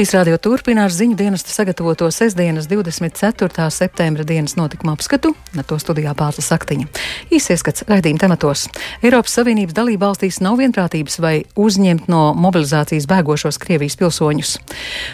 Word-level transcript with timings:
Latvijas 0.00 0.16
rādio 0.16 0.38
turpina 0.40 0.86
ar 0.88 0.92
ziņu 0.96 1.12
dienesta 1.12 1.52
sagatavoto 1.52 2.06
sestdienas 2.08 2.64
24. 2.70 3.66
septembra 3.68 4.24
dienas 4.24 4.54
notikuma 4.56 4.94
apskatu, 4.96 5.34
ar 5.52 5.66
to 5.68 5.76
studijā 5.76 6.14
Pāvils 6.16 6.48
Saktiņa. 6.48 6.86
Īsieskats 7.28 7.84
raidījuma 7.84 8.22
tematos. 8.22 8.62
Eiropas 9.04 9.36
Savienības 9.36 9.76
dalība 9.76 10.08
valstīs 10.08 10.40
nav 10.40 10.56
vienprātības 10.56 11.20
vai 11.20 11.34
uzņemt 11.52 12.08
no 12.08 12.30
mobilizācijas 12.32 13.04
bēgošos 13.12 13.60
Krievijas 13.60 14.00
pilsoņus. 14.00 14.56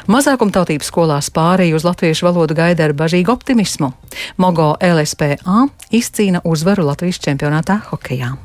Mazākumtautības 0.07 0.95
skolās 0.95 1.35
pārēju 1.35 1.83
uz 1.83 1.91
latviešu 1.91 2.31
valodu 2.31 2.55
gaida 2.55 2.87
ar 2.87 2.95
bažīgu 2.95 3.35
optimismu. 3.35 3.91
Mogo 4.39 4.77
LSPA 4.79 5.67
izcīna 5.91 6.47
uzvaru 6.47 6.87
Latvijas 6.87 7.19
čempionātā 7.27 7.83
hokejā. 7.91 8.37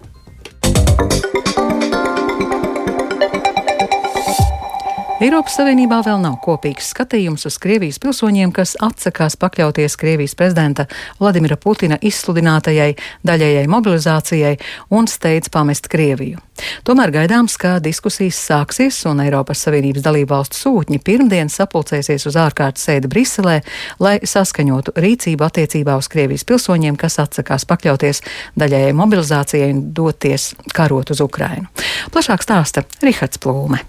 Eiropas 5.22 5.54
Savienībā 5.60 6.00
vēl 6.02 6.18
nav 6.24 6.40
kopīgs 6.42 6.88
skatījums 6.96 7.44
uz 7.46 7.60
Krievijas 7.62 8.00
pilsoņiem, 8.02 8.50
kas 8.58 8.72
atsakās 8.82 9.36
pakļauties 9.38 9.94
Krievijas 10.02 10.34
prezidenta 10.34 10.88
Vladimira 11.20 11.60
Putina 11.62 12.00
izsludinātajai 12.02 12.96
daļējai 13.30 13.68
mobilizācijai 13.70 14.56
un 14.98 15.06
steidz 15.06 15.52
pamest 15.54 15.92
Krieviju. 15.94 16.42
Tomēr 16.90 17.14
gaidāms, 17.14 17.60
ka 17.62 17.76
diskusijas 17.86 18.40
sāksies 18.48 18.98
un 19.12 19.22
Eiropas 19.22 19.62
Savienības 19.68 20.08
dalībvalstu 20.08 20.58
sūtņi 20.58 21.02
pirmdien 21.06 21.54
sapulcēsies 21.54 22.26
uz 22.26 22.42
ārkārtas 22.42 22.90
sēdi 22.90 23.14
Briselē, 23.14 23.60
lai 24.02 24.18
saskaņotu 24.26 24.98
rīcību 25.06 25.46
attiecībā 25.52 26.02
uz 26.02 26.10
Krievijas 26.10 26.50
pilsoņiem, 26.50 26.98
kas 26.98 27.22
atsakās 27.22 27.70
pakļauties 27.70 28.26
daļējai 28.58 28.98
mobilizācijai 28.98 29.70
un 29.70 29.88
doties 29.94 30.56
karot 30.74 31.14
uz 31.14 31.22
Ukrainu. 31.22 31.70
Plašāk 32.10 32.50
stāsta 32.50 32.90
Rihards 33.06 33.38
Plūme. 33.38 33.86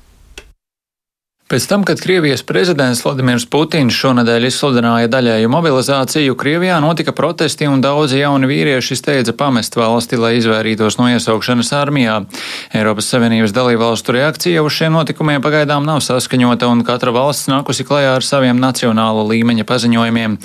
Pēc 1.53 1.67
tam, 1.69 1.83
kad 1.85 2.01
Krievijas 2.01 2.41
prezidents 2.49 3.03
Vladimirs 3.05 3.45
Putins 3.45 3.93
šonadēļ 3.93 4.47
izsludināja 4.49 5.11
daļēju 5.13 5.51
mobilizāciju, 5.53 6.33
Krievijā 6.41 6.79
notika 6.81 7.13
protesti 7.13 7.67
un 7.69 7.83
daudzi 7.85 8.23
jauni 8.23 8.49
vīrieši 8.49 8.97
steidza 8.97 9.35
pamest 9.37 9.77
valsti, 9.77 10.17
lai 10.17 10.31
izvairītos 10.39 10.97
no 10.97 11.11
iesaukšanas 11.13 11.75
armijā. 11.77 12.15
Eiropas 12.73 13.11
Savienības 13.13 13.53
dalībvalstu 13.53 14.15
reakcija 14.17 14.63
uz 14.65 14.79
šiem 14.79 14.97
notikumiem 14.97 15.45
pagaidām 15.45 15.85
nav 15.85 16.01
saskaņota, 16.01 16.71
un 16.73 16.81
katra 16.89 17.13
valsts 17.13 17.53
nākusi 17.53 17.85
klajā 17.85 18.17
ar 18.17 18.25
saviem 18.25 18.57
nacionāla 18.57 19.27
līmeņa 19.35 19.69
paziņojumiem. 19.69 20.39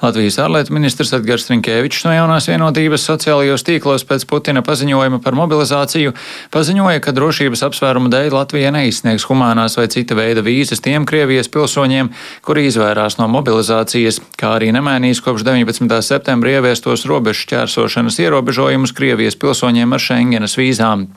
Latvijas 0.00 0.40
ārlietu 0.46 0.78
ministrs 0.78 1.12
Edgars 1.12 1.44
Trinkēvičs 1.50 2.08
no 2.08 2.16
jaunās 2.16 2.48
vienotības 2.48 3.04
sociālajos 3.10 3.68
tīklos 3.68 4.08
pēc 4.08 4.24
Putina 4.32 4.64
paziņojuma 4.64 5.20
par 5.20 5.36
mobilizāciju 5.42 6.16
paziņoja, 6.56 7.04
ka 7.04 7.12
drošības 7.20 7.66
apsvērumu 7.68 8.08
dēļ 8.16 8.32
Latvija 8.40 8.72
neizsniegs 8.80 9.28
humānās 9.28 9.76
vai 9.76 9.90
cita 9.92 10.16
veida 10.16 10.40
vīzes 10.40 10.53
vīzas 10.54 10.82
tiem 10.84 11.06
Krievijas 11.08 11.50
pilsoņiem, 11.52 12.10
kuri 12.46 12.66
izvairās 12.70 13.18
no 13.18 13.28
mobilizācijas, 13.32 14.20
kā 14.38 14.54
arī 14.58 14.70
nemainīs 14.74 15.22
kopš 15.24 15.44
19. 15.46 15.90
septembra 16.06 16.56
ieviestos 16.56 17.06
robežu 17.10 17.44
šķērsošanas 17.44 18.20
ierobežojumus 18.24 18.94
Krievijas 18.96 19.38
pilsoņiem 19.40 19.96
ar 19.96 20.02
Schengenas 20.02 20.58
vīzām. 20.60 21.08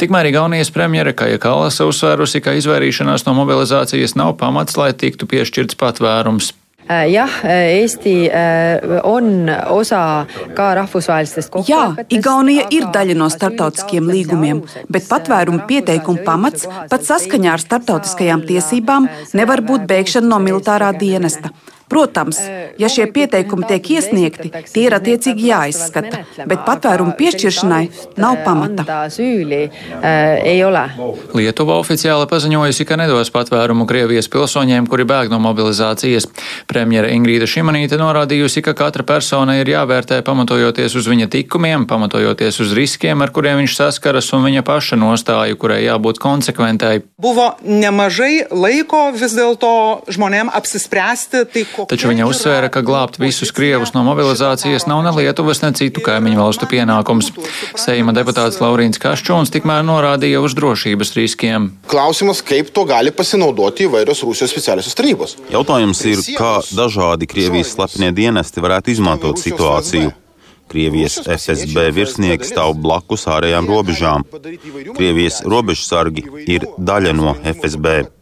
Tikmēr 0.00 0.32
Igaunijas 0.32 0.72
premjera 0.74 1.14
Kaja 1.16 1.40
Kalasa 1.42 1.88
uzsvērusi, 1.88 2.42
ka 2.44 2.56
izvairīšanās 2.58 3.26
no 3.28 3.36
mobilizācijas 3.38 4.16
nav 4.18 4.36
pamats, 4.40 4.78
lai 4.80 4.94
tiktu 4.96 5.28
piešķirts 5.30 5.78
patvērums. 5.78 6.54
Äh, 6.88 7.12
jah, 7.12 7.44
äh, 7.44 7.80
Eesti 7.80 8.30
äh, 8.30 9.00
on 9.02 9.50
osa 9.70 10.26
ka 10.54 10.74
rahvusvahelistest 10.74 11.50
kokkulepetest. 11.52 12.08
Jā, 12.08 12.18
Igaunija 12.18 12.64
ir 12.72 12.86
daļa 12.94 13.16
no 13.18 13.28
starptautiskiem 13.28 14.08
līgumiem, 14.08 14.62
bet 14.88 15.04
patvērumu 15.10 15.66
pieteikumu 15.68 16.24
pamats 16.24 16.64
pat 16.88 17.04
saskaņā 17.04 17.52
ar 17.58 17.64
starptautiskajām 17.64 18.46
tiesībām 18.48 19.10
nevar 19.36 19.60
būt 19.68 19.84
bēgšana 19.90 20.32
no 20.32 20.40
militārā 20.40 20.94
dienesta. 20.96 21.52
Protams, 21.88 22.36
ja 22.78 22.88
šie 22.92 23.06
pieteikumi 23.12 23.64
tiek 23.68 23.86
iesniegti, 23.96 24.50
tie 24.72 24.82
ir 24.84 24.96
attiecīgi 24.96 25.48
jāizskata, 25.48 26.20
bet 26.44 26.64
patvērumu 26.66 27.14
piešķiršanai 27.16 27.84
nav 28.20 28.42
pamata. 28.44 29.00
Lietuva 31.38 31.78
oficiāli 31.80 32.28
paziņojusi, 32.28 32.84
ka 32.88 32.98
nedos 33.00 33.32
patvērumu 33.32 33.86
Krievijas 33.88 34.28
pilsoņiem, 34.32 34.88
kuri 34.90 35.06
bēg 35.08 35.32
no 35.32 35.40
mobilizācijas. 35.46 36.28
Premjera 36.68 37.08
Ingrīda 37.14 37.48
Šimanīte 37.48 37.96
norādījusi, 38.00 38.62
ka 38.66 38.76
katra 38.76 39.06
persona 39.08 39.56
ir 39.60 39.72
jāvērtē 39.72 40.20
pamatojoties 40.26 40.98
uz 41.00 41.08
viņa 41.08 41.30
tikumiem, 41.32 41.88
pamatojoties 41.88 42.60
uz 42.66 42.76
riskiem, 42.76 43.24
ar 43.24 43.32
kuriem 43.32 43.62
viņš 43.62 43.78
saskaras, 43.80 44.28
un 44.36 44.44
viņa 44.44 44.64
paša 44.66 45.00
nostāju, 45.00 45.56
kurai 45.56 45.80
jābūt 45.86 46.20
konsekventai. 46.20 46.98
Buvo 47.16 47.48
nemažai 47.64 48.44
laiko 48.52 49.08
vis 49.16 49.32
dėlto 49.38 49.72
žmonėm 50.12 50.52
apsispręsti, 50.52 51.46
tai 51.48 51.64
Taču 51.86 52.10
viņa 52.10 52.26
uzsvēra, 52.26 52.70
ka 52.72 52.82
glābt 52.82 53.20
visus 53.22 53.52
krievus 53.54 53.92
no 53.94 54.02
mobilizācijas 54.06 54.88
nav 54.90 55.04
ne 55.06 55.12
Lietuvas, 55.14 55.62
ne 55.62 55.70
citu 55.78 56.02
kaimiņu 56.04 56.40
valstu 56.40 56.68
pienākums. 56.70 57.30
Seima 57.78 58.14
deputāts 58.16 58.58
Laurīns 58.62 58.98
Kaščūns 59.02 59.52
tikmēr 59.54 59.84
norādīja 59.86 60.42
uz 60.42 60.56
drošības 60.58 61.14
riskiem. 61.18 61.70
Klausimas, 61.90 62.42
kaip 62.42 62.72
to 62.74 62.86
gali 62.88 63.14
pasinaudoti 63.14 63.86
įvairios 63.86 64.24
Rusijos 64.26 64.54
speciālās 64.54 64.96
tarnybos? 64.98 65.36
Jautājums 65.52 66.02
ir, 66.10 66.24
kā 66.38 66.58
dažādi 66.74 67.30
Krievijas 67.30 67.76
slepenie 67.76 68.10
dienesti 68.16 68.64
varētu 68.64 68.96
izmantot 68.96 69.38
situāciju. 69.42 70.14
Krievijas 70.68 71.22
FSB 71.24 71.86
virsnieki 71.96 72.44
stāv 72.44 72.74
blakus 72.82 73.24
ārējām 73.30 73.70
robežām. 73.70 74.26
Krievijas 74.98 75.40
robežsargi 75.48 76.26
ir 76.44 76.68
daļa 76.76 77.14
no 77.16 77.32
FSB. 77.54 78.17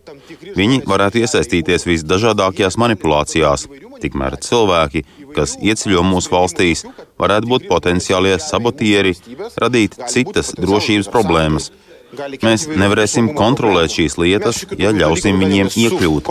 Viņi 0.57 0.83
varētu 0.89 1.23
iesaistīties 1.23 1.87
visdažādākajās 1.89 2.79
manipulācijās, 2.81 3.67
tikmēr 4.03 4.39
cilvēki, 4.45 5.05
kas 5.37 5.57
ieceļo 5.61 6.05
mūsu 6.07 6.33
valstīs, 6.33 6.85
varētu 7.21 7.51
būt 7.53 7.69
potenciālie 7.71 8.37
sabotieri, 8.43 9.17
radīt 9.57 9.99
citas 10.13 10.55
drošības 10.59 11.13
problēmas. 11.13 11.71
Mēs 12.17 12.69
nevarēsim 12.71 13.33
kontrolēt 13.37 13.97
šīs 13.97 14.17
lietas, 14.23 14.63
ja 14.79 14.95
ļausim 14.95 15.43
viņiem 15.43 15.73
iekļūt. 15.75 16.31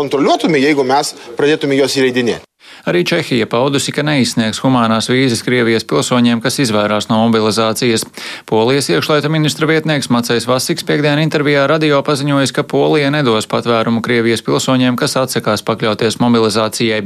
Arī 2.85 3.01
Čehija 3.01 3.47
paudusi, 3.49 3.89
ka 3.89 4.03
neizsniegs 4.05 4.59
humanās 4.61 5.07
vīzes 5.09 5.39
Krievijas 5.41 5.87
pilsoņiem, 5.89 6.37
kas 6.43 6.59
izvairās 6.61 7.07
no 7.09 7.17
mobilizācijas. 7.23 8.03
Polijas 8.45 8.91
iekšlietu 8.93 9.31
ministra 9.33 9.65
vietnieks 9.65 10.11
Macējs 10.13 10.45
Vasiks 10.45 10.85
piekdien 10.85 11.17
intervijā 11.23 11.63
radio 11.65 12.03
paziņojis, 12.05 12.53
ka 12.53 12.61
Polija 12.69 13.09
nedos 13.09 13.49
patvērumu 13.49 14.03
Krievijas 14.05 14.45
pilsoņiem, 14.45 14.99
kas 15.01 15.17
atsakās 15.17 15.65
pakļauties 15.65 16.19
mobilizācijai. 16.21 16.99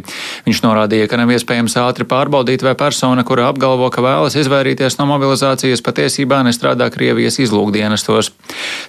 Viņš 0.50 0.62
norādīja, 0.66 1.08
ka 1.08 1.22
nav 1.22 1.32
iespējams 1.38 1.78
ātri 1.80 2.04
pārbaudīt, 2.12 2.66
vai 2.68 2.76
persona, 2.76 3.24
kura 3.24 3.48
apgalvo, 3.54 3.88
ka 3.88 4.04
vēlas 4.04 4.36
izvairīties 4.36 5.00
no 5.00 5.08
mobilizācijas, 5.14 5.86
patiesībā 5.86 6.42
nestrādā 6.44 6.90
Krievijas 6.92 7.40
izlūkdienestos. 7.40 8.34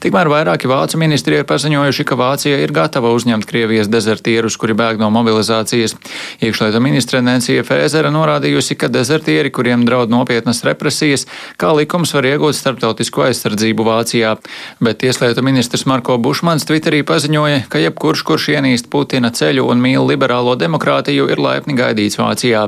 Tikmēr 0.02 0.32
vairāki 0.34 0.66
vācu 0.66 0.98
ministri 0.98 1.38
ir 1.38 1.46
paziņojuši, 1.46 2.08
ka 2.10 2.18
Vācija 2.18 2.58
ir 2.64 2.74
gatava 2.74 3.14
uzņemt 3.14 3.46
Krievijas 3.46 3.86
dezertierus, 3.92 4.58
kuri 4.58 4.74
bēg 4.74 4.98
no 4.98 5.14
mobilizācijas. 5.14 5.94
Iekšlietu 6.42 6.79
ministre 6.82 7.20
Nencija 7.22 7.64
Fēzera 7.66 8.10
norādījusi, 8.14 8.76
ka 8.80 8.88
dezertieri, 8.92 9.52
kuriem 9.54 9.84
draud 9.88 10.10
nopietnas 10.12 10.64
represijas, 10.66 11.26
kā 11.60 11.72
likums 11.76 12.14
var 12.16 12.28
iegūt 12.30 12.58
starptautisko 12.58 13.26
aizsardzību 13.28 13.86
Vācijā. 13.86 14.34
Bet 14.80 15.02
tieslietu 15.04 15.44
ministrs 15.46 15.86
Marko 15.90 16.16
Bušmans 16.18 16.66
Twitterī 16.68 17.02
paziņoja, 17.06 17.66
ka 17.70 17.82
jebkurš, 17.82 18.24
kurš 18.26 18.48
ienīst 18.56 18.90
Putina 18.92 19.30
ceļu 19.30 19.68
un 19.70 19.82
mīl 19.84 20.08
liberālo 20.08 20.56
demokrātiju, 20.58 21.28
ir 21.30 21.42
laipni 21.42 21.76
gaidīts 21.78 22.20
Vācijā. 22.20 22.66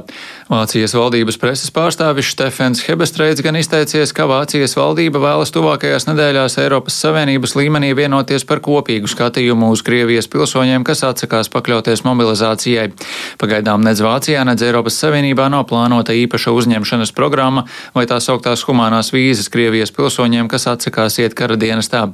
Vācijas 0.52 0.92
valdības 0.92 1.38
preses 1.40 1.70
pārstāvis 1.72 2.28
Stefens 2.34 2.82
Hebestreits 2.84 3.40
gan 3.40 3.56
izteicies, 3.56 4.10
ka 4.12 4.26
Vācijas 4.28 4.74
valdība 4.76 5.22
vēlas 5.22 5.48
tuvākajās 5.54 6.04
nedēļās 6.10 6.58
Eiropas 6.60 6.98
Savienības 7.00 7.54
līmenī 7.56 7.94
vienoties 7.96 8.44
par 8.44 8.60
kopīgu 8.60 9.08
skatījumu 9.08 9.70
uz 9.72 9.80
Krievijas 9.86 10.28
pilsoņiem, 10.28 10.84
kas 10.84 11.06
atsakās 11.08 11.48
pakļauties 11.54 12.04
mobilizācijai. 12.04 12.90
Pagaidām 13.40 13.80
nedz 13.86 14.02
Vācijā, 14.04 14.42
nedz 14.44 14.66
Eiropas 14.66 14.98
Savienībā 15.00 15.46
nav 15.54 15.64
plānota 15.70 16.12
īpaša 16.20 16.52
uzņemšanas 16.52 17.14
programma 17.16 17.64
vai 17.96 18.04
tā 18.10 18.20
sauktās 18.20 18.66
humanās 18.68 19.14
vīzes 19.16 19.48
Krievijas 19.48 19.94
pilsoņiem, 19.96 20.52
kas 20.52 20.68
atsakās 20.74 21.16
iet 21.24 21.32
kara 21.38 21.56
dienestā. 21.56 22.10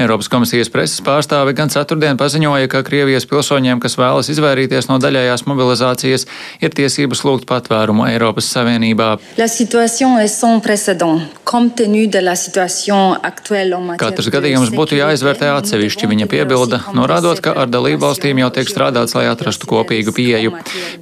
Eiropas 0.00 0.32
komisijas 0.32 0.72
preses 0.72 1.04
pārstāve 1.04 1.52
gan 1.52 1.68
ceturtdien 1.68 2.16
paziņoja, 2.16 2.72
ka 2.72 2.80
Krievijas 2.88 3.28
pilsoņiem, 3.28 3.84
kas 3.84 4.00
vēlas 4.00 4.32
izvairīties 4.32 4.88
no 4.88 4.96
daļējās 5.04 5.44
mobilizācijas, 5.52 6.28
ir 6.64 6.72
tiesības 6.80 7.26
lūgt 7.28 7.44
patvērumu 7.44 7.73
patvērumu 7.74 8.06
Eiropas 8.06 8.46
Savienībā. 8.54 9.18
Katrs 13.98 14.30
gadījums 14.32 14.70
būtu 14.74 14.98
jāizvērtē 14.98 15.50
atsevišķi, 15.58 16.08
viņa 16.10 16.28
piebilda, 16.30 16.80
norādot, 16.96 17.42
ka 17.44 17.54
ar 17.64 17.70
dalībvalstīm 17.72 18.40
jau 18.42 18.50
tiek 18.54 18.70
strādāts, 18.70 19.16
lai 19.18 19.26
atrastu 19.30 19.68
kopīgu 19.70 20.14
pieeju. 20.14 20.54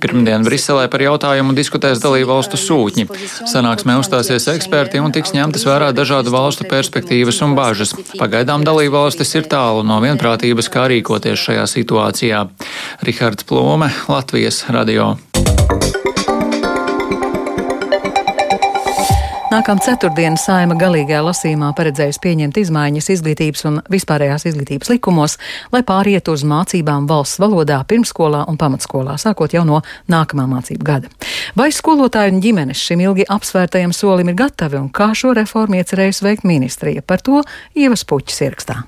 Pirmdien 0.03 0.45
Briselē 0.47 0.89
par 0.93 1.05
jautājumu 1.05 1.57
diskutēs 1.57 2.03
dalībvalstu 2.03 2.61
sūtņi. 2.61 3.09
Sanāksmē 3.53 3.99
uzstāsies 4.01 4.49
eksperti 4.55 5.03
un 5.03 5.15
tiks 5.15 5.35
ņemtas 5.37 5.67
vērā 5.69 5.93
dažādu 5.97 6.33
valstu 6.35 6.69
perspektīvas 6.69 7.43
un 7.47 7.57
bāžas. 7.59 7.95
Pagaidām 8.19 8.65
dalībvalstis 8.67 9.37
ir 9.39 9.49
tālu 9.53 9.85
no 9.87 10.01
vienprātības, 10.05 10.73
kā 10.73 10.89
rīkoties 10.93 11.49
šajā 11.49 11.69
situācijā. 11.77 12.47
Rihards 13.07 13.49
Plome, 13.49 13.93
Latvijas 14.09 14.65
radio. 14.73 15.13
Nākamā 19.53 19.83
ceturtdiena 19.85 20.39
saima 20.41 20.73
galīgajā 20.81 21.19
lasījumā 21.27 21.67
paredzējusi 21.77 22.21
pieņemt 22.25 22.57
izmaiņas 22.63 23.11
izglītības 23.13 23.67
un 23.69 23.75
vispārējās 23.93 24.47
izglītības 24.49 24.89
likumos, 24.95 25.35
lai 25.75 25.83
pārietu 25.85 26.33
uz 26.33 26.41
mācībām 26.49 27.05
valsts 27.11 27.37
valodā 27.43 27.83
pirmskolā 27.91 28.47
un 28.49 28.57
pamatskolā, 28.57 29.19
sākot 29.21 29.53
jau 29.53 29.67
no 29.69 29.83
nākamā 30.09 30.47
mācību 30.55 30.87
gada. 30.89 31.13
Vai 31.59 31.69
skolotāju 31.69 32.33
un 32.33 32.41
ģimenes 32.47 32.81
šim 32.81 33.05
ilgi 33.05 33.29
apsvērtajam 33.29 33.93
solim 33.93 34.33
ir 34.33 34.39
gatavi 34.41 34.81
un 34.81 34.89
kā 34.89 35.11
šo 35.13 35.35
reformu 35.37 35.83
iecerējusi 35.83 36.27
veikt 36.31 36.49
ministrija? 36.49 37.05
Par 37.05 37.21
to 37.21 37.45
Ievas 37.77 38.09
Puķis 38.09 38.41
ierakstā. 38.49 38.81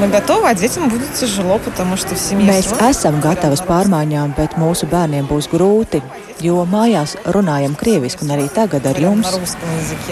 Мы 0.00 0.08
готовы, 0.08 0.48
а 0.48 0.54
детям 0.54 0.88
будет 0.88 1.14
тяжело, 1.14 1.60
потому 1.64 1.96
что 1.96 2.14
в 2.14 2.18
семье 2.18 2.50
Mēs 2.50 2.72
esam 2.82 3.20
gatavas 3.22 3.62
pārmaiņām, 3.62 4.34
bet 4.36 4.56
mūsu 4.58 4.88
bērniem 4.90 5.28
būs 5.30 5.46
grūti, 5.52 6.02
jo 6.42 6.64
mājās 6.66 7.14
runājam 7.24 7.76
krieviski 7.78 8.26
un 8.26 8.34
arī 8.34 8.48
tagad 8.50 8.86
ar 8.90 8.98
jums. 8.98 9.30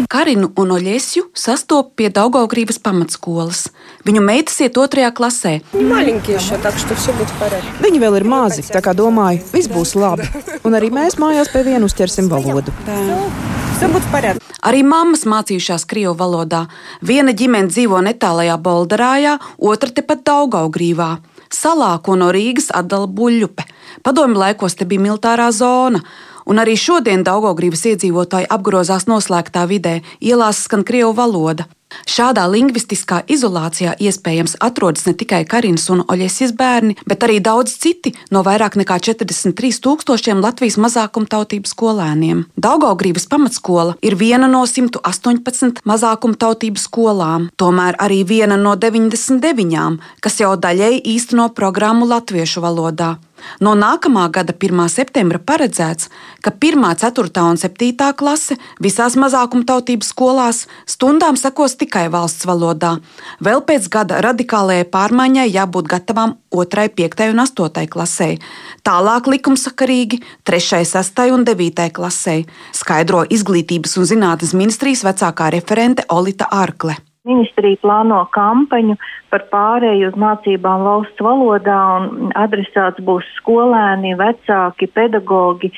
Karinu 0.09 0.53
un 0.57 0.75
Oļesju 0.77 1.33
sastop 1.35 1.97
pie 1.99 2.13
Daugaugrības 2.15 2.79
pamatskolas. 2.79 3.67
Viņu 4.07 4.23
meitas 4.23 4.61
iet 4.63 4.79
otrajā 4.79 5.11
klasē. 5.11 5.59
Viņi 7.83 8.05
vēl 8.05 8.21
ir 8.21 8.29
mazi, 8.29 8.63
tā 8.63 8.81
kā 8.85 8.95
domāju, 8.95 9.43
viss 9.53 9.73
būs 9.73 9.97
labi. 9.99 10.31
Un 10.63 10.79
arī 10.79 10.95
mēs 10.95 11.19
mājās 11.19 11.51
pie 11.51 11.67
viena 11.67 11.91
uzķersim 11.91 12.31
valodu. 12.31 12.71
Arī 14.66 14.80
mammas 14.82 15.22
mācījušās 15.30 15.84
krievu 15.86 16.16
valodā. 16.18 16.64
Viena 17.06 17.34
ģimene 17.38 17.70
dzīvo 17.70 18.00
netālajā 18.08 18.56
Bolderājā, 18.58 19.36
otra 19.62 19.94
tepat 19.94 20.24
Daugaugrīvā. 20.26 21.10
Salā, 21.54 21.92
ko 22.02 22.18
no 22.18 22.32
Rīgas 22.34 22.72
atdala 22.74 23.06
buļļupe. 23.06 23.68
Padomju 24.04 24.42
laikos 24.42 24.80
te 24.80 24.90
bija 24.90 25.06
militārā 25.06 25.52
zona. 25.54 26.02
Un 26.50 26.58
arī 26.64 26.74
šodien 26.80 27.22
Daugaugrības 27.28 27.86
iedzīvotāji 27.94 28.50
apgrozās 28.50 29.06
noslēgtā 29.06 29.68
vidē, 29.70 30.00
ielās 30.20 30.66
skan 30.66 30.82
krievu 30.88 31.14
valoda. 31.14 31.70
Šādā 32.08 32.44
lingvistiskā 32.52 33.22
izolācijā 33.32 33.94
iespējams 34.04 34.58
atrodas 34.64 35.06
ne 35.08 35.14
tikai 35.18 35.44
Karins 35.50 35.88
un 35.94 36.04
Oļesijas 36.08 36.54
bērni, 36.58 36.98
bet 37.08 37.24
arī 37.24 37.40
daudz 37.44 37.76
citi 37.82 38.14
no 38.32 38.44
vairāk 38.48 38.78
nekā 38.80 39.00
43 39.08 39.82
tūkstošiem 39.86 40.42
Latvijas 40.44 40.80
mazākumtautību 40.84 41.70
skolēniem. 41.72 42.44
Daugaugrības 42.60 43.28
pamatskola 43.32 43.98
ir 44.02 44.18
viena 44.20 44.50
no 44.52 44.66
118 44.68 45.84
mazākumtautību 45.88 46.82
skolām, 46.82 47.50
tomēr 47.56 48.00
arī 48.04 48.24
viena 48.28 48.60
no 48.60 48.76
99, 48.76 50.02
kas 50.24 50.42
jau 50.44 50.56
daļēji 50.60 51.06
īsteno 51.16 51.50
programmu 51.56 52.10
latviešu 52.10 52.64
valodā. 52.64 53.16
No 53.60 53.74
nākamā 53.78 54.28
gada 54.34 54.54
1. 54.54 54.84
septembra 54.92 55.40
paredzēts, 55.40 56.10
ka 56.42 56.52
1, 56.52 56.84
4 57.02 57.44
un 57.44 57.58
7 57.58 58.14
klase 58.18 58.58
visās 58.84 59.18
mazākumtautības 59.20 60.12
skolās 60.14 60.66
stundām 60.86 61.38
sekos 61.40 61.78
tikai 61.80 62.08
valsts 62.14 62.46
valodā. 62.50 62.98
Vēl 63.42 63.64
pēc 63.66 63.90
gada 63.94 64.22
radikālajai 64.26 64.86
pārmaiņai 64.94 65.48
jābūt 65.50 65.90
gatavām 65.94 66.38
2, 66.54 66.88
5 67.00 67.28
un 67.34 67.44
8 67.46 67.88
klasē. 67.94 68.30
Tālāk 68.84 69.32
likumsakarīgi 69.34 70.22
3, 70.44 70.86
6 70.94 71.28
un 71.34 71.46
9 71.48 71.90
klasē, 71.98 72.38
skaidro 72.74 73.26
Izglītības 73.26 73.98
un 73.98 74.10
zinātnes 74.14 74.56
ministrijas 74.58 75.06
vecākā 75.08 75.52
referente 75.58 76.06
Olita 76.10 76.50
Arkle. 76.52 77.07
Ministrija 77.28 77.80
plāno 77.84 78.22
kampaņu 78.32 78.96
par 79.32 79.44
pārēju 79.52 80.12
uz 80.12 80.18
mācībām 80.20 80.86
valsts 80.88 81.24
valodā 81.24 81.78
un 81.98 82.32
adresāts 82.40 83.04
būs 83.04 83.28
skolēni, 83.42 84.16
vecāki, 84.20 84.88
pedagogi, 84.96 85.72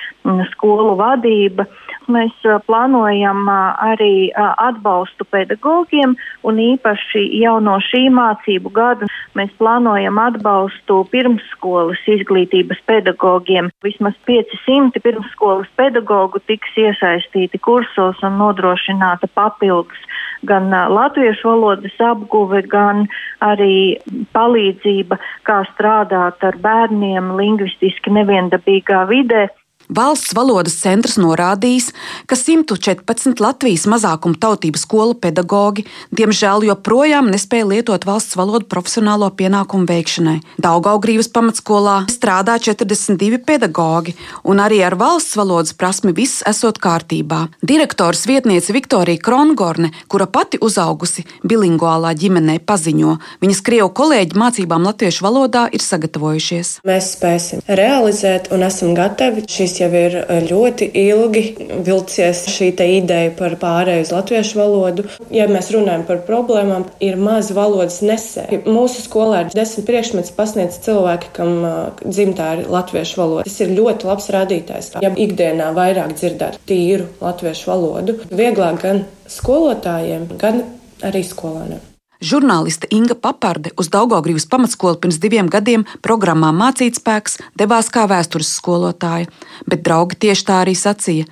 skolu 0.53 0.95
vadība. 0.99 1.65
Mēs 2.09 2.33
plānojam 2.65 3.49
arī 3.49 4.29
atbalstu 4.35 5.25
pedagogiem 5.29 6.15
un 6.45 6.61
īpaši 6.61 7.21
jau 7.41 7.57
no 7.61 7.75
šī 7.85 8.07
mācību 8.13 8.71
gada 8.73 9.09
mēs 9.37 9.51
plānojam 9.61 10.17
atbalstu 10.21 11.03
pirmsskolas 11.13 12.01
izglītības 12.09 12.81
pedagogiem. 12.89 13.69
Vismaz 13.85 14.17
500 14.29 15.03
pirmsskolas 15.05 15.69
pedagogu 15.77 16.41
tiks 16.49 16.73
iesaistīti 16.81 17.61
kursos 17.61 18.25
un 18.25 18.41
nodrošināta 18.41 19.29
papildus 19.37 20.09
gan 20.47 20.69
latviešu 20.71 21.49
valodas 21.49 21.95
apguve, 22.03 22.61
gan 22.67 23.07
arī 23.43 23.99
palīdzība, 24.35 25.19
kā 25.47 25.61
strādāt 25.73 26.43
ar 26.45 26.57
bērniem 26.63 27.33
lingvistiski 27.39 28.13
neviendabīgā 28.15 29.05
vidē. 29.11 29.47
Valsts 29.89 30.35
valodas 30.37 30.75
centrs 30.77 31.15
norādījis, 31.17 31.87
ka 32.29 32.37
114 32.37 33.41
Latvijas 33.41 33.87
mazākuma 33.89 34.37
tautības 34.37 34.83
skolu 34.85 35.15
pedagoģi 35.17 35.87
diemžēl 36.13 36.67
joprojām 36.67 37.31
nespēja 37.33 37.65
lietot 37.71 38.05
valsts 38.05 38.37
valodu 38.37 38.67
profesionālo 38.69 39.31
pienākumu 39.33 39.89
veikšanai. 39.89 40.35
Daugaugrības 40.61 41.31
pamatskolā 41.33 41.95
strādā 42.13 42.59
42 42.61 43.39
pedagoģi, 43.47 44.13
un 44.45 44.61
arī 44.61 44.83
ar 44.85 44.93
valsts 44.99 45.33
valodas 45.39 45.73
prasmi 45.73 46.13
viss 46.13 46.43
esot 46.45 46.77
kārtībā. 46.77 47.47
Direktors 47.65 48.27
vietniece 48.29 48.77
Viktorija 48.77 49.17
Krongorne, 49.25 49.89
kura 50.05 50.29
pati 50.29 50.61
uzaugusi 50.61 51.25
bilinguālā 51.41 52.13
ģimenē, 52.13 52.59
paziņo, 52.61 53.17
viņas 53.41 53.63
krievu 53.65 53.89
kolēģi 53.97 54.37
mācībām 54.37 54.85
latviešu 54.85 55.25
valodā 55.25 55.65
ir 55.73 55.81
sagatavojušies. 55.81 56.75
Mēs 56.85 57.11
spēsim 57.17 57.65
realizēt 57.65 58.53
un 58.53 58.69
esam 58.69 58.93
gatavi 58.93 59.49
šīs 59.49 59.78
jau 59.81 59.89
ir 59.95 60.15
e, 60.21 60.37
ļoti 60.49 60.89
ilgi 61.01 61.43
vilcies 61.85 62.45
šī 62.53 62.71
ideja 62.73 63.33
par 63.37 63.55
pārēju 63.61 64.05
uz 64.05 64.13
latviešu 64.13 64.59
valodu. 64.59 65.05
Ja 65.33 65.47
mēs 65.51 65.71
runājam 65.75 66.05
par 66.07 66.23
problēmām, 66.27 66.87
ir 67.03 67.19
maz 67.19 67.51
valodas 67.55 67.99
nesēji. 68.05 68.63
Mūsu 68.69 69.03
skolā 69.05 69.45
ir 69.45 69.53
desmit 69.55 69.87
priekšmets 69.89 70.33
pasniedz 70.37 70.79
cilvēki, 70.85 71.33
kam 71.35 71.53
e, 71.65 71.75
dzimtā 72.05 72.51
ir 72.57 72.65
latviešu 72.71 73.21
valoda. 73.21 73.47
Tas 73.49 73.59
ir 73.65 73.75
ļoti 73.77 74.09
labs 74.09 74.31
rādītājs. 74.35 74.91
Ja 75.03 75.13
ikdienā 75.13 75.71
vairāk 75.77 76.15
dzirdētu 76.17 76.65
tīru 76.69 77.09
latviešu 77.23 77.71
valodu, 77.73 78.19
vieglāk 78.31 78.83
gan 78.85 79.05
skolotājiem, 79.29 80.29
gan 80.41 80.63
arī 81.05 81.23
skolēniem. 81.25 81.88
Žurnāliste 82.19 82.83
Inga 82.91 83.15
Paparde 83.15 83.71
uz 83.79 83.87
Daugaugrības 83.87 84.43
pamatskolu 84.51 84.97
pirms 84.99 85.21
diviem 85.23 85.47
gadiem 85.47 85.85
programmā 86.03 86.49
Mācītspēks 86.51 87.37
devās 87.55 87.87
kā 87.95 88.03
vēstures 88.11 88.49
skolotāja, 88.57 89.29
bet 89.63 89.85
draugi 89.87 90.17
tieši 90.25 90.43
tā 90.49 90.57
arī 90.65 90.73
sacīja. 90.75 91.29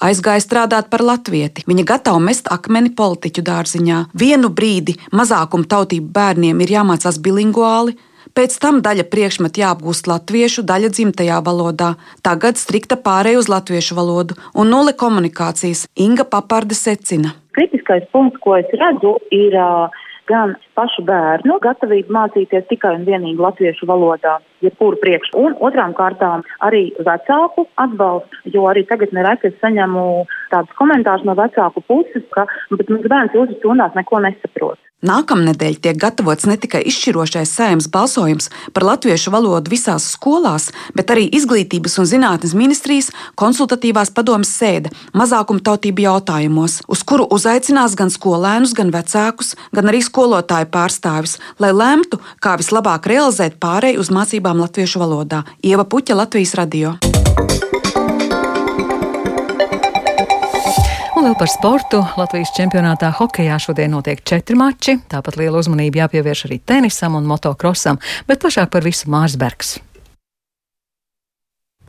Aizgāja 0.00 0.40
strādāt 0.40 0.88
par 0.88 1.04
latvieti. 1.04 1.66
Viņa 1.68 1.84
gatava 1.84 2.22
mest 2.24 2.48
akmeni 2.48 2.88
politiķu 2.96 3.44
dārziņā. 3.44 3.98
Vienu 4.16 4.48
brīdi 4.48 4.96
mazākuma 5.12 5.68
tautību 5.68 6.08
bērniem 6.08 6.64
ir 6.64 6.78
jāmācās 6.78 7.20
bilinguāli, 7.20 7.98
Pēc 8.30 8.52
tam 8.62 8.76
daļa 8.78 9.08
priekšmetu 9.10 9.58
jāapgūst 9.58 10.06
latviešu, 10.06 10.62
daļa 10.62 10.90
dzimtajā 10.94 11.40
valodā. 11.42 11.96
Tagad 12.22 12.60
strikta 12.60 12.94
pārēja 12.94 13.40
uz 13.40 13.48
latviešu 13.50 13.96
valodu 13.98 14.36
un 14.54 14.70
nulle 14.70 14.94
komunikācijas. 14.94 15.88
Inga 15.98 16.22
Paparde 16.22 16.78
secina. 16.78 17.32
Kritiskais 17.58 18.06
punkts, 18.14 18.38
ko 18.44 18.54
es 18.60 18.70
redzu, 18.70 19.16
ir 19.34 19.56
uh, 19.58 19.90
gan 20.30 20.54
pašu 20.78 21.04
bērnu 21.08 21.58
gatavību 21.64 22.14
mācīties 22.16 22.68
tikai 22.70 22.94
un 22.98 23.06
vienīgi 23.08 23.42
latviešu 23.44 23.88
valodā, 23.90 24.38
jebkuru 24.64 25.00
priekšu, 25.02 25.36
un 25.44 25.56
otrām 25.68 25.94
kārtām 25.98 26.44
arī 26.66 26.82
vecāku 27.06 27.66
atbalstu, 27.84 28.44
jo 28.54 28.66
arī 28.70 28.84
tagad 28.90 29.14
nereti 29.16 29.50
es 29.50 29.58
saņemu 29.64 30.04
tādus 30.52 30.78
komentārus 30.78 31.26
no 31.28 31.36
vecāku 31.38 31.82
puses, 31.88 32.26
ka, 32.36 32.46
bet 32.76 32.92
mums 32.92 33.10
bērns 33.10 33.36
jūsu 33.36 33.58
stundās 33.58 33.96
neko 33.98 34.22
nesaprot. 34.26 34.80
Nākamnedēļ 35.00 35.78
tiek 35.80 35.96
gatavots 35.96 36.44
ne 36.44 36.58
tikai 36.60 36.82
izšķirošais 36.90 37.54
saimnes 37.56 37.88
balsojums 37.88 38.50
par 38.76 38.84
latviešu 38.84 39.32
valodu 39.32 39.72
visās 39.72 40.10
skolās, 40.12 40.68
bet 40.92 41.08
arī 41.14 41.24
Izglītības 41.38 41.96
un 42.02 42.08
zinātnes 42.10 42.52
ministrijas 42.52 43.08
konsultatīvās 43.40 44.12
padomas 44.12 44.52
sēde 44.52 44.92
mazākumtautību 45.16 46.04
jautājumos, 46.04 46.82
uz 46.84 47.04
kuru 47.08 47.24
uzaicinās 47.32 47.96
gan 47.96 48.12
skolēnus, 48.12 48.76
gan 48.76 48.92
vecākus, 48.92 49.54
gan 49.72 49.88
arī 49.88 50.04
skolotāju 50.04 50.68
pārstāvis, 50.68 51.38
lai 51.56 51.72
lemtu, 51.72 52.20
kā 52.44 52.58
vislabāk 52.60 53.08
realizēt 53.08 53.56
pārēju 53.62 54.04
uz 54.04 54.12
mācībām 54.12 54.60
latviešu 54.60 55.00
valodā. 55.00 55.46
Ieva 55.64 55.88
Puķa, 55.88 56.18
Latvijas 56.20 56.58
radio. 56.60 56.98
Un 61.20 61.26
vēl 61.28 61.34
par 61.36 61.50
sportu. 61.52 61.98
Latvijas 62.16 62.48
čempionātā 62.56 63.10
hokejā 63.18 63.58
šodien 63.60 63.92
notiek 63.92 64.22
četri 64.24 64.56
mači. 64.56 64.94
Tāpat 65.12 65.36
liela 65.36 65.60
uzmanība 65.60 66.06
jāpievērš 66.06 66.46
arī 66.48 66.56
tenisam 66.64 67.18
un 67.18 67.28
motokrosam, 67.28 68.00
bet 68.24 68.40
plašāk 68.40 68.72
par 68.72 68.88
visu 68.88 69.12
Mārsbergs. 69.12 69.76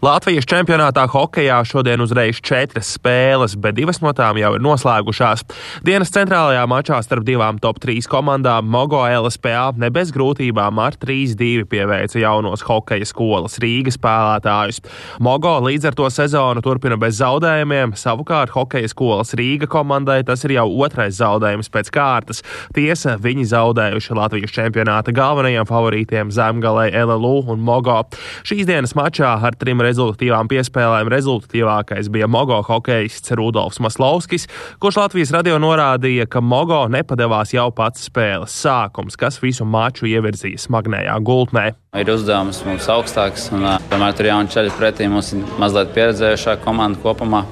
Latvijas 0.01 0.47
čempionātā 0.49 1.03
hokeja 1.13 1.59
šodien 1.61 2.01
uzreiz 2.01 2.39
četras 2.41 2.87
spēles, 2.95 3.53
bet 3.61 3.75
divas 3.77 3.99
no 4.01 4.09
tām 4.17 4.39
jau 4.41 4.55
ir 4.57 4.63
noslēgušās. 4.65 5.43
Dienas 5.85 6.09
centrālajā 6.09 6.63
mačā 6.65 6.97
starp 7.05 7.21
divām 7.27 7.59
top 7.61 7.77
3 7.83 8.09
komandām 8.09 8.65
Mogo 8.65 9.03
LSPA 9.05 9.75
ne 9.77 9.91
bez 9.93 10.09
grūtībām 10.15 10.79
ar 10.81 10.97
3-2 10.97 11.67
pieveica 11.69 12.17
jaunos 12.17 12.65
hokeja 12.65 13.05
skolas 13.05 13.59
Rīgas 13.61 13.99
spēlētājus. 13.99 14.81
Mogo 15.21 15.51
līdz 15.67 15.91
ar 15.91 15.99
to 15.99 16.09
sezonu 16.09 16.65
turpina 16.65 16.97
bez 16.97 17.19
zaudējumiem, 17.21 17.93
savukārt 17.93 18.55
hokeja 18.57 18.89
skolas 18.89 19.35
Rīga 19.37 19.69
komandai 19.69 20.23
tas 20.25 20.41
ir 20.49 20.55
jau 20.57 20.65
otrais 20.81 21.13
zaudējums 21.19 21.69
pēc 21.69 21.93
kārtas. 21.93 22.41
Tiesa, 22.73 23.19
viņi 23.21 23.45
zaudējuši 23.53 24.17
Latvijas 24.17 24.57
čempionāta 24.57 25.13
galvenajiem 25.13 25.69
favorītiem 25.69 26.33
Zemgalei, 26.33 26.89
LLU 27.05 27.45
un 27.53 27.61
Mogo. 27.61 28.01
Šīs 28.41 28.65
dienas 28.65 28.97
mačā 28.97 29.37
ar 29.37 29.53
trim 29.53 29.77
rezultātiem 29.77 29.89
rezultatīvām 29.91 30.49
piespēlēm 30.51 31.11
rezultatīvākais 31.11 32.09
bija 32.13 32.29
Mogo 32.31 32.61
hokejists 32.65 33.35
Rudolfs 33.37 33.81
Maslovskis, 33.83 34.47
kurš 34.81 35.01
Latvijas 35.03 35.33
radio 35.35 35.59
norādīja, 35.61 36.27
ka 36.31 36.41
Mogo 36.41 36.83
nepadevās 36.91 37.53
jau 37.55 37.67
pats 37.75 38.07
spēles 38.07 38.55
sākums, 38.63 39.19
kas 39.19 39.41
visu 39.43 39.67
maču 39.67 40.09
ievirzīja 40.09 40.61
smagnējā 40.65 41.17
gultnē. 41.27 41.67
Ir 41.99 42.13
uzdevums 42.13 42.61
mums 42.67 42.87
augstāks, 42.91 43.49
un 43.55 43.67
tomēr 43.91 44.15
tur 44.15 44.31
jauni 44.31 44.51
ceļi 44.53 44.71
pretī 44.77 45.09
mums 45.11 45.33
ir 45.35 45.43
mazliet 45.61 45.91
pieredzējušā 45.97 46.57
komanda 46.63 47.01
kopumā. 47.03 47.43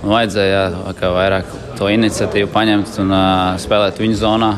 Un 0.00 0.14
vajadzēja 0.14 0.94
vairāk 1.12 1.48
to 1.76 1.88
iniciatīvu 1.92 2.48
paņemt 2.54 2.94
un 3.02 3.12
uh, 3.12 3.56
spēlēt 3.60 4.00
viņu 4.00 4.16
zonā 4.22 4.54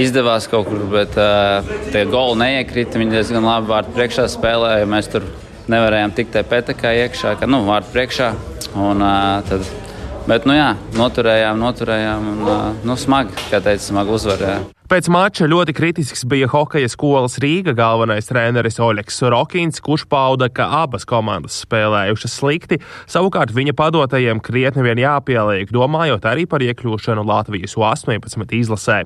izdevās 0.00 0.46
kaut 0.48 0.70
kur, 0.70 0.84
bet 0.92 1.16
uh, 1.20 1.66
tie 1.92 2.06
goli 2.08 2.38
neiekrita. 2.40 3.00
Viņi 3.00 3.16
diezgan 3.18 3.44
labi 3.44 3.68
vārdu 3.68 3.92
priekšā 3.96 4.24
spēlēja. 4.32 4.88
Mēs 4.88 5.10
tur 5.12 5.26
nevarējām 5.70 6.16
tikt 6.16 6.34
tajā 6.36 6.48
petekā 6.50 6.92
iekšā, 7.04 7.36
kad 7.40 7.50
nu, 7.50 7.62
vārdu 7.68 7.92
priekšā. 7.94 8.32
Un, 8.82 9.02
tad, 9.48 9.66
bet, 10.28 10.46
nu 10.48 10.56
jā, 10.56 10.72
noturējām, 10.98 11.58
noturējām 11.60 12.30
un 12.32 12.46
nu, 12.86 12.96
smagi, 12.98 13.36
kā 13.50 13.60
teica, 13.62 13.84
smagi 13.90 14.16
uzvarējām. 14.18 14.70
Pēc 14.92 15.06
mača 15.08 15.46
ļoti 15.48 15.72
kritisks 15.72 16.26
bija 16.28 16.44
hokeja 16.52 16.90
skolas 16.92 17.38
Rīga 17.40 17.72
galvenais 17.72 18.26
treneris 18.28 18.76
Oļegs 18.82 19.22
Rokins, 19.32 19.80
kurš 19.80 20.04
pauda, 20.04 20.50
ka 20.52 20.66
abas 20.82 21.08
komandas 21.08 21.62
spēlējušas 21.64 22.34
slikti, 22.42 22.76
savukārt 23.08 23.54
viņa 23.56 23.72
padotajiem 23.78 24.42
krietni 24.44 24.84
vien 24.84 25.00
jāpieliek, 25.00 25.72
domājot 25.72 26.28
arī 26.28 26.44
par 26.44 26.60
iekļūšanu 26.66 27.24
Latvijas 27.24 27.78
U-18 27.80 28.52
izlasē. 28.58 29.00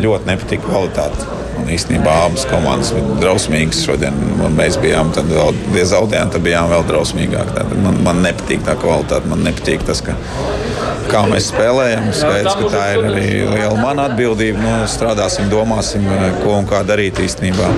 Ļoti 0.00 0.32
nepatīk 0.32 0.64
kvalitāte. 0.64 1.47
Un 1.58 1.70
īstenībā 1.74 2.14
abas 2.26 2.46
komandas 2.48 2.92
bija 2.96 3.18
drausmīgas. 3.22 3.82
Šodien 3.86 4.16
mēs 4.56 4.78
bijām 4.82 5.12
vēl, 5.16 5.56
ja 5.76 5.86
zaudējām, 5.92 6.32
tad 6.34 6.44
bijām 6.46 6.70
vēl 6.72 6.86
drausmīgāk. 6.88 7.54
Tad 7.56 7.74
man, 7.84 8.00
man 8.06 8.22
nepatīk 8.24 8.64
tā 8.66 8.76
kvalitāte. 8.80 9.28
Man 9.30 9.44
nepatīk 9.46 9.84
tas, 9.88 10.02
ka, 10.04 10.16
kā 11.10 11.24
mēs 11.30 11.50
spēlējam. 11.52 12.10
Skaidrs, 12.16 12.56
ka 12.58 12.70
tā 12.72 12.84
ir 12.96 13.08
arī 13.08 13.26
liela 13.48 13.76
mana 13.80 14.08
atbildība. 14.08 14.60
Nu, 14.62 14.74
strādāsim, 14.90 15.48
domāsim, 15.52 16.06
ko 16.42 16.58
un 16.58 16.68
kā 16.68 16.82
darīt 16.86 17.20
īstenībā. 17.24 17.70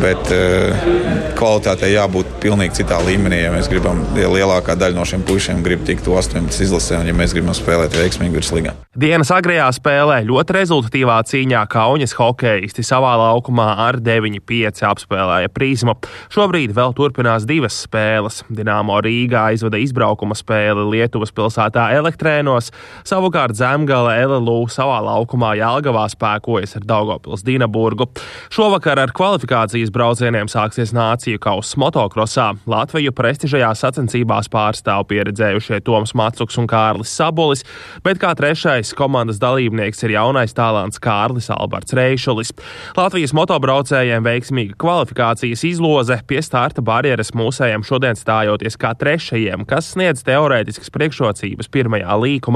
Bet 0.00 0.32
uh, 0.34 1.30
kvalitātei 1.38 1.94
jābūt 1.94 2.36
pilnīgi 2.42 2.80
citā 2.82 3.00
līmenī. 3.04 3.42
Ja 3.44 3.52
mēs 3.54 3.70
gribam, 3.72 4.02
ja 4.18 4.28
lielākā 4.32 4.76
daļa 4.78 4.98
no 4.98 5.06
šiem 5.08 5.24
puišiem 5.26 5.62
grib 5.64 5.84
tikt 5.88 6.08
18 6.10 6.64
izlasē, 6.66 7.00
un 7.00 7.10
ja 7.10 7.16
mēs 7.16 7.34
gribam 7.36 7.56
spēlēt 7.56 7.96
veiksmīgi 7.96 8.36
virslīgā. 8.36 8.74
Dienas 9.00 9.30
agrajā 9.32 9.68
spēlē 9.72 10.20
ļoti 10.28 10.56
rezultatīvā 10.58 11.20
cīņā 11.30 11.62
Kaunis 11.72 12.12
hokeisti 12.18 12.84
savā 12.84 13.14
laukumā 13.20 13.68
ar 13.86 14.00
9-5 14.04 14.84
apspēlēja 14.90 15.52
prizmu. 15.54 15.94
Šobrīd 16.34 16.74
vēl 16.76 16.92
turpinās 16.98 17.46
divas 17.48 17.78
spēles. 17.86 18.42
Dienāmo 18.52 18.98
Rīgā 19.04 19.46
aizvada 19.54 19.80
izbraukuma 19.80 20.36
spēli 20.36 20.84
Lietuvas 20.90 21.32
pilsētā 21.32 21.86
Elektrēnos, 21.96 22.59
savukārt 23.08 23.56
Zemgala 23.56 24.12
LLU 24.26 24.66
savā 24.68 24.98
laukumā 25.06 25.54
Jālgavā 25.56 26.04
spēkojas 26.12 26.76
ar 26.76 26.84
Daugopils 26.84 27.44
Dīnaburgu. 27.46 28.10
Šovakar 28.52 29.00
ar 29.00 29.14
kvalifikācijas 29.16 29.92
braucieniem 29.94 30.50
sāksies 30.52 30.92
nāciju 30.96 31.40
kausa 31.40 31.80
motokrosā. 31.80 32.50
Latviju 32.70 33.14
prestižajās 33.16 33.84
sacensībās 33.84 34.50
pārstāv 34.52 35.06
pieredzējušie 35.10 35.80
Toms 35.86 36.12
Matsuks 36.18 36.60
un 36.60 36.68
Kārlis 36.70 37.12
Sabolis, 37.16 37.64
bet 38.04 38.20
kā 38.20 38.34
trešais 38.36 38.92
komandas 38.98 39.40
dalībnieks 39.42 40.04
ir 40.04 40.16
jaunais 40.18 40.54
talants 40.56 41.00
Kārlis 41.02 41.50
Alberts 41.54 41.96
Reišulis. 41.96 42.52
Latvijas 42.98 43.34
motobraucējiem 43.36 44.26
veiksmīga 44.26 44.76
kvalifikācijas 44.80 45.64
izloze 45.68 46.20
pie 46.28 46.42
starta 46.44 46.82
barjeras 46.84 47.32
mūsējiem 47.36 47.84
šodien 47.86 48.18
stājoties 48.18 48.76
kā 48.80 48.92
trešajiem, 48.98 49.64
kas 49.68 49.92
sniedz 49.94 50.24
teorētiskas 50.26 50.92
priekšrocības 50.94 51.70
pirmajā 51.72 52.16
līkumā. 52.24 52.49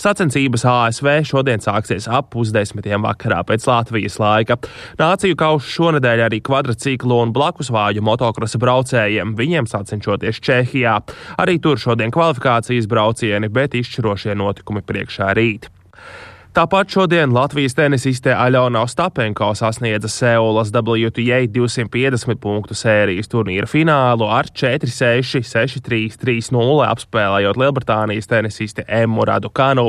Sacensības 0.00 0.64
ASV 0.66 1.08
šodien 1.28 1.62
sāksies 1.62 2.08
ap 2.10 2.30
pusdesmitiem 2.34 3.04
vakarā 3.06 3.42
pēc 3.48 3.66
Latvijas 3.70 4.18
laika. 4.22 4.58
Nāciju 5.00 5.38
kaušu 5.40 5.74
šonadēļ 5.78 6.24
arī 6.26 6.42
kvadrciklu 6.44 7.20
un 7.24 7.34
blakusvāju 7.36 8.04
motokrosa 8.06 8.60
braucējiem, 8.62 9.34
viņiem 9.38 9.70
sacenšoties 9.70 10.40
Čehijā. 10.44 11.00
Arī 11.40 11.58
tur 11.62 11.80
šodien 11.80 12.12
kvalifikācijas 12.14 12.88
braucieni, 12.90 13.48
bet 13.52 13.78
izšķirošie 13.78 14.36
notikumi 14.38 14.84
priekšā 14.86 15.34
rīt. 15.38 15.70
Tāpat 16.50 16.90
šodien 16.90 17.30
Latvijas 17.30 17.76
tenisiste 17.78 18.32
Aļona 18.34 18.80
Ostapenko 18.82 19.52
sasniedza 19.54 20.08
Seulas 20.10 20.72
WTA 20.74 21.44
250 21.46 22.40
punktu 22.42 22.74
sērijas 22.74 23.30
turnīra 23.30 23.68
finālu 23.70 24.26
ar 24.26 24.48
4-6, 24.50 25.44
6-3, 25.46 26.16
3-0 26.18 26.88
apspēlējot 26.88 27.60
Lielbritānijas 27.60 28.26
tenisisti 28.32 28.82
Emmu 28.82 29.28
Radukanu. 29.30 29.84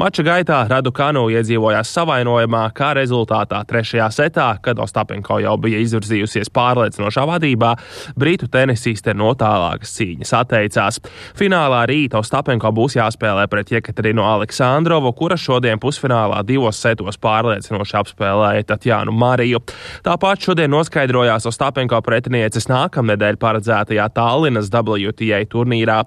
Mača 0.00 0.24
gaitā 0.24 0.62
Radukanu 0.70 1.26
iedzīvojās 1.28 1.92
savainojumā, 1.98 2.62
kā 2.72 2.94
rezultātā 2.96 3.60
trešajā 3.68 4.08
setā, 4.08 4.48
kad 4.64 4.80
Ostapenko 4.80 5.42
jau 5.44 5.58
bija 5.60 5.84
izvirzījusies 5.84 6.48
pārliecinošā 6.56 7.26
vadībā, 7.34 7.74
britu 8.16 8.48
tenisiste 8.48 9.12
no 9.12 9.34
tālākas 9.36 9.92
cīņas 10.00 10.34
atteicās. 10.40 11.02
Finālā 11.36 11.84
rīt 11.92 12.16
Ostapenko 12.16 12.72
būs 12.80 12.96
jāspēlē 12.96 13.44
pret 13.52 13.76
Jekaterinu 13.76 14.24
Aleksandrovu, 14.24 15.12
kura 15.12 15.36
šodien 15.36 15.76
pusē 15.76 15.97
pusfinālā 15.98 16.42
divos 16.46 16.78
setos 16.78 17.18
pārliecinoši 17.18 17.96
apspēlēja 17.98 18.66
Tatjānu 18.68 19.12
Mariju. 19.12 19.60
Tāpat 20.06 20.44
šodien 20.46 20.70
noskaidrojās 20.70 21.46
Ostapenko 21.48 22.00
pretinieces 22.06 22.68
nākamnedēļ 22.70 23.38
paredzētajā 23.40 24.08
Tallinas 24.14 24.70
WTA 24.70 25.42
turnīrā. 25.50 25.98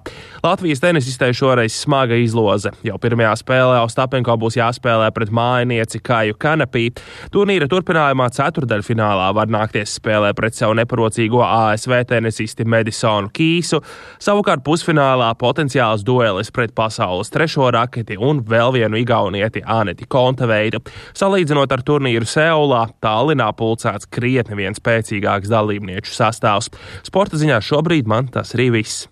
Latvijas 0.42 0.80
tenisistei 0.80 1.34
šoreiz 1.36 1.76
smaga 1.76 2.16
izloze. 2.16 2.72
Jau 2.86 2.96
pirmajā 3.02 3.34
spēlē 3.42 3.82
Ostapenko 3.84 4.36
būs 4.40 4.56
jāspēlē 4.56 5.10
pret 5.12 5.32
mājinieci 5.32 6.00
Kaju 6.02 6.38
Kanapī. 6.40 6.88
Turnīra 7.32 7.68
turpinājumā 7.68 8.30
ceturdaļfinālā 8.32 9.28
var 9.36 9.52
nākties 9.52 9.98
spēlē 10.00 10.32
pret 10.38 10.56
sev 10.56 10.74
neparocīgo 10.78 11.42
ASV 11.44 11.98
tenisisti 12.08 12.64
Medisonu 12.64 13.28
Kīsu. 13.34 13.82
Savukārt 14.22 14.64
pusfinālā 14.64 15.32
potenciāls 15.40 16.04
duelis 16.06 16.52
pret 16.54 16.74
pasaules 16.74 17.32
trešo 17.32 17.68
raketi 17.74 18.16
un 18.16 18.40
vēl 18.48 18.72
vienu 18.78 19.00
igaunieti 19.02 19.62
Aneti 19.82 20.08
Kontaveida. 20.10 20.80
Salīdzinot 21.18 21.72
ar 21.74 21.84
turnīru 21.86 22.28
Seulā, 22.28 22.86
Tallinā 23.04 23.50
pulcēts 23.58 24.08
krietni 24.12 24.58
vien 24.62 24.78
spēcīgāks 24.78 25.52
dalībnieku 25.52 26.10
sastāvs. 26.10 26.72
Sporta 27.06 27.40
ziņā 27.40 27.60
šobrīd 27.62 28.10
man 28.10 28.30
tas 28.32 28.54
arī 28.56 28.70
viss. 28.78 29.08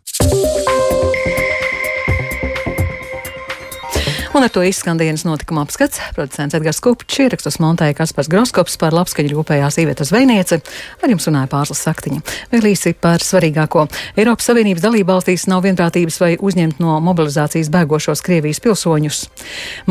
Un 4.41 4.45
ar 4.45 4.53
to 4.57 4.63
izskan 4.65 4.97
dienas 4.97 5.27
notikuma 5.29 5.67
apskats. 5.67 5.99
Producents 6.17 6.57
Edgars 6.57 6.79
Kupčs 6.81 7.19
ierakstus 7.21 7.59
montēja 7.61 7.93
Kaspars 7.99 8.31
Groskops 8.33 8.79
par 8.81 8.97
labskaņu 8.97 9.35
rūpējās 9.35 9.77
īvietas 9.83 10.09
zvejniece. 10.09 10.63
Ar 11.05 11.13
jums 11.13 11.29
runāja 11.29 11.51
Pārslas 11.53 11.83
Saktiņa. 11.85 12.23
Vēl 12.49 12.71
īsi 12.71 12.95
par 12.97 13.21
svarīgāko. 13.21 13.85
Eiropas 14.17 14.49
Savienības 14.49 14.87
dalībvalstīs 14.87 15.45
nav 15.53 15.69
vienprātības 15.69 16.17
vai 16.25 16.33
uzņemt 16.41 16.81
no 16.81 16.97
mobilizācijas 17.05 17.69
bēgošos 17.77 18.25
Krievijas 18.25 18.65
pilsoņus. 18.65 19.23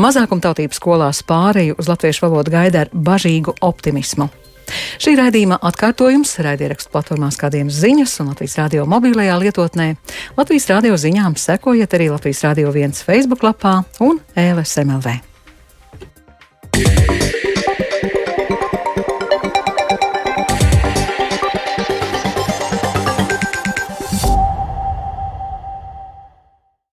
Mazākumtautības 0.02 0.82
skolās 0.82 1.22
pāreju 1.30 1.78
uz 1.78 1.94
latviešu 1.94 2.26
valodu 2.26 2.58
gaida 2.58 2.88
ar 2.88 2.90
bažīgu 2.90 3.54
optimismu. 3.70 4.32
Šī 5.00 5.16
raidījuma 5.20 5.60
atkārtojums 5.70 6.36
raidierakstu 6.46 6.92
platformās 6.94 7.38
kā 7.40 7.50
dienas 7.52 7.80
ziņas 7.82 8.18
un 8.22 8.32
Latvijas 8.32 8.58
radio 8.62 8.86
mobilajā 8.90 9.38
lietotnē. 9.44 9.94
Latvijas 10.38 10.68
radio 10.72 10.98
ziņām 11.00 11.38
sekojiet 11.40 11.98
arī 11.98 12.10
Latvijas 12.12 12.44
radio 12.48 12.74
viens 12.74 13.02
Facebook 13.06 13.44
lapā 13.46 13.80
un 14.00 14.22
LSMLV. 14.36 15.20
Yeah. 16.80 17.19